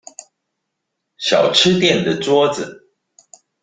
[1.17, 2.89] 小吃店的桌子